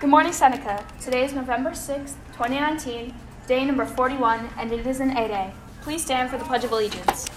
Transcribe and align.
Good 0.00 0.08
morning, 0.08 0.32
Seneca. 0.32 0.82
Today 0.98 1.26
is 1.26 1.34
November 1.34 1.72
6th, 1.72 2.14
2019, 2.32 3.14
day 3.46 3.66
number 3.66 3.84
41, 3.84 4.48
and 4.56 4.72
it 4.72 4.86
is 4.86 4.98
an 4.98 5.10
A 5.10 5.28
Day. 5.28 5.52
Please 5.82 6.02
stand 6.02 6.30
for 6.30 6.38
the 6.38 6.44
Pledge 6.46 6.64
of 6.64 6.72
Allegiance. 6.72 7.28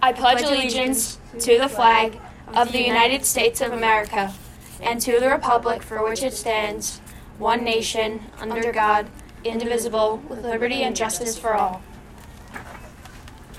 I 0.00 0.12
pledge 0.12 0.42
allegiance 0.42 1.18
to 1.40 1.58
the 1.58 1.68
flag 1.68 2.20
of 2.54 2.70
the 2.70 2.80
United 2.80 3.24
States 3.24 3.60
of 3.60 3.72
America 3.72 4.32
and 4.80 5.00
to 5.00 5.18
the 5.18 5.28
republic 5.28 5.82
for 5.82 6.08
which 6.08 6.22
it 6.22 6.34
stands, 6.34 7.00
one 7.36 7.64
nation, 7.64 8.20
under 8.38 8.70
God, 8.70 9.08
indivisible, 9.42 10.22
with 10.28 10.44
liberty 10.44 10.84
and 10.84 10.94
justice 10.94 11.36
for 11.36 11.54
all. 11.54 11.82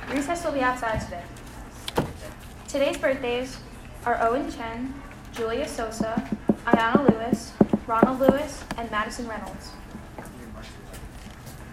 Recess 0.10 0.46
will 0.46 0.54
be 0.54 0.62
outside 0.62 1.02
today. 1.02 1.24
Today's 2.70 2.98
birthdays 2.98 3.58
are 4.06 4.18
Owen 4.22 4.50
Chen, 4.50 4.94
Julia 5.32 5.68
Sosa, 5.68 6.30
Ayana 6.66 7.10
Lewis, 7.10 7.54
Ronald 7.88 8.20
Lewis, 8.20 8.64
and 8.78 8.92
Madison 8.92 9.28
Reynolds. 9.28 9.72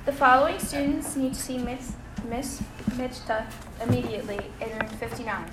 The 0.06 0.12
following 0.12 0.58
students 0.60 1.16
need 1.16 1.34
to 1.34 1.40
see 1.40 1.58
Miss, 1.58 1.92
Miss 2.28 2.62
Michta 2.90 3.46
immediately 3.82 4.38
in 4.60 4.70
room 4.70 4.88
59. 4.88 5.50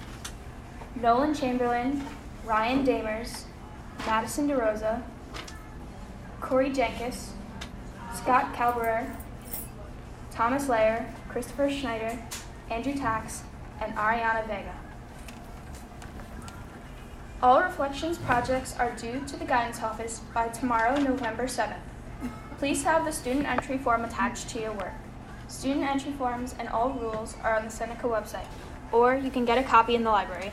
Nolan 1.02 1.34
Chamberlain, 1.34 2.06
Ryan 2.46 2.86
Damers, 2.86 3.44
Madison 4.06 4.48
DeRosa, 4.48 5.02
Corey 6.42 6.72
Jenkins, 6.72 7.34
Scott 8.14 8.54
Calberer, 8.54 9.16
Thomas 10.32 10.70
Layer, 10.70 11.12
Christopher 11.28 11.72
Schneider, 11.72 12.20
Andrew 12.70 12.94
Tax, 12.94 13.44
and 13.82 13.94
Ariana 13.96 14.46
Vega. 14.48 14.76
All 17.46 17.62
reflections 17.62 18.18
projects 18.18 18.76
are 18.80 18.90
due 18.96 19.22
to 19.28 19.38
the 19.38 19.46
guidance 19.46 19.84
office 19.84 20.22
by 20.34 20.48
tomorrow, 20.48 21.00
November 21.00 21.44
7th. 21.44 21.78
Please 22.58 22.82
have 22.82 23.06
the 23.06 23.12
student 23.12 23.46
entry 23.46 23.78
form 23.78 24.04
attached 24.04 24.50
to 24.50 24.60
your 24.60 24.72
work. 24.72 24.96
Student 25.48 25.86
entry 25.86 26.12
forms 26.14 26.56
and 26.58 26.68
all 26.70 26.90
rules 26.94 27.36
are 27.44 27.56
on 27.56 27.66
the 27.66 27.70
Seneca 27.70 28.08
website, 28.08 28.48
or 28.92 29.14
you 29.16 29.30
can 29.30 29.46
get 29.46 29.60
a 29.60 29.64
copy 29.64 29.94
in 29.94 30.04
the 30.04 30.10
library. 30.10 30.52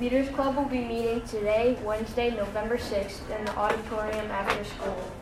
Leaders 0.00 0.28
Club 0.30 0.56
will 0.56 0.64
be 0.64 0.80
meeting 0.80 1.20
today, 1.20 1.78
Wednesday, 1.84 2.34
November 2.34 2.78
6th, 2.78 3.20
in 3.38 3.44
the 3.44 3.56
auditorium 3.56 4.28
after 4.32 4.64
school. 4.64 5.12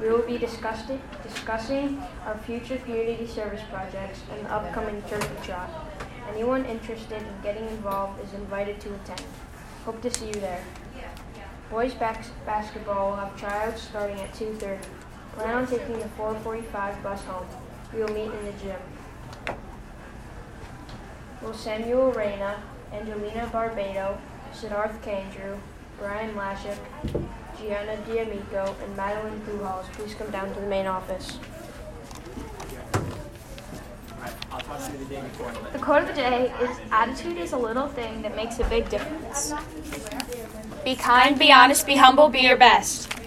We 0.00 0.08
will 0.08 0.22
be 0.22 0.38
discussing, 0.38 1.02
discussing 1.22 2.02
our 2.24 2.38
future 2.38 2.78
community 2.78 3.26
service 3.26 3.60
projects 3.70 4.20
and 4.32 4.46
the 4.46 4.50
upcoming 4.50 5.02
turkey 5.02 5.28
trot. 5.44 5.68
Anyone 6.30 6.64
interested 6.64 7.20
in 7.22 7.42
getting 7.42 7.66
involved 7.68 8.22
is 8.24 8.32
invited 8.34 8.80
to 8.82 8.94
attend. 8.94 9.22
Hope 9.84 10.00
to 10.02 10.14
see 10.14 10.28
you 10.28 10.34
there. 10.34 10.62
Boys 11.70 11.92
bas- 11.94 12.30
basketball 12.46 13.10
will 13.10 13.16
have 13.16 13.36
tryouts 13.36 13.82
starting 13.82 14.20
at 14.20 14.32
2.30. 14.34 14.78
Plan 15.34 15.54
on 15.56 15.66
taking 15.66 15.98
the 15.98 16.08
445 16.10 17.02
bus 17.02 17.22
home. 17.24 17.46
We 17.92 18.00
will 18.00 18.12
meet 18.14 18.30
in 18.30 18.44
the 18.44 18.52
gym. 18.62 19.56
Will 21.42 21.54
Samuel 21.54 22.12
Reyna, 22.12 22.62
Angelina 22.92 23.48
Barbado, 23.52 24.18
Siddharth 24.52 25.00
Kandrew, 25.02 25.58
Brian 25.98 26.34
Lashik, 26.34 26.78
Gianna 27.58 27.96
D'Amico, 28.06 28.76
and 28.84 28.96
Madeline 28.96 29.40
Pujols 29.40 29.84
please 29.94 30.14
come 30.14 30.30
down 30.30 30.52
to 30.54 30.60
the 30.60 30.66
main 30.66 30.86
office. 30.86 31.38
I'll 34.52 34.59
talk 34.59 34.59
to 34.59 34.59
you 34.59 34.59
the 34.59 34.59
day 34.59 34.59
before. 34.59 34.59
The 35.72 35.78
quote 35.78 36.02
of 36.02 36.08
the 36.08 36.14
day 36.14 36.52
is 36.60 36.78
Attitude 36.90 37.36
is 37.38 37.52
a 37.52 37.56
little 37.56 37.88
thing 37.88 38.22
that 38.22 38.36
makes 38.36 38.58
a 38.58 38.64
big 38.64 38.88
difference. 38.88 39.52
Be 40.84 40.94
kind, 40.94 41.38
be 41.38 41.52
honest, 41.52 41.86
be 41.86 41.96
humble, 41.96 42.28
be 42.28 42.40
your 42.40 42.56
best. 42.56 43.19